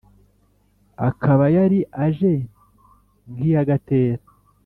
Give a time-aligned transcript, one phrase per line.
[1.09, 2.33] akaba yari aje
[3.31, 4.23] nk’iya gatera